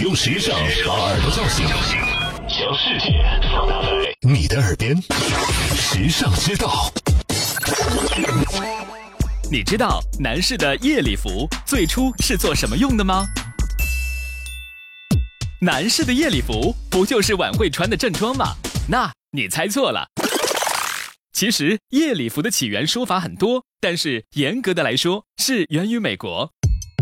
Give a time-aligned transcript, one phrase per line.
[0.00, 1.66] 用时尚把耳朵叫醒，
[2.48, 3.88] 将世界放大在
[4.22, 4.96] 你的耳边。
[5.76, 6.90] 时尚之道，
[9.50, 13.26] 你知道男士的夜礼服最初是做什么用的吗？
[15.60, 18.54] 男士的夜礼服不就是晚会穿的正装吗？
[18.88, 20.08] 那你猜错了。
[21.34, 26.50] 其实夜礼服的起源说法很多，但是严格的来说是源于美国。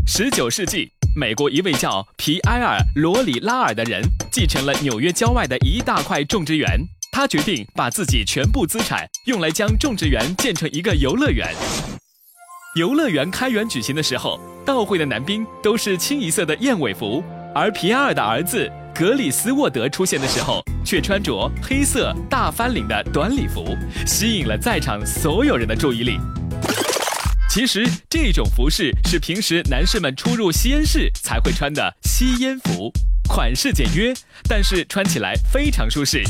[0.05, 6.81] 十九世纪，美国一位叫皮埃尔·罗里拉尔的人继承了纽约郊外的一大块种植园，
[7.11, 11.49] 他决定把自己全部资产用来将种植园建成一个游乐园。
[12.77, 26.19] 游乐园开园举行的时候，到会的男宾都是清一色的燕尾服，而皮埃尔的儿子格里斯沃德出现的时候，却穿着黑色大翻领的短礼服，吸引了在场所有人的注意力。
[27.49, 32.93] 其实这种服饰是平时男士们出入吸烟室才会穿的吸烟服，
[33.27, 34.15] 款式简约，
[34.49, 36.23] 但是穿起来非常舒适。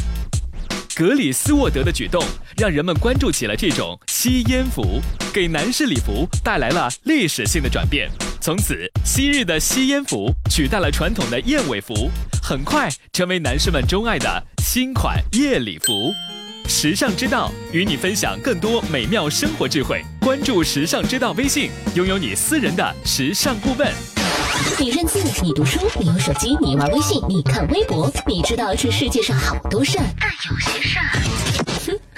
[0.94, 2.24] 格里斯沃德的举动
[2.56, 5.00] 让人们关注起了这种吸烟服，
[5.32, 8.08] 给男士礼服带来了历史性的转变。
[8.40, 12.10] 从此，昔日的吸烟服取代了传统的燕尾服，
[12.42, 16.14] 很快成为男士们钟爱的新款夜礼服。
[16.68, 23.90] 时尚之道与你分享更多美妙生活智慧，关注时尚之道微信，拥有你私人的时尚顾问。
[24.78, 31.67] 你认字，你读书，你用手机，你玩微信，你看微博，你知道这世界上好多事儿，但有些事儿，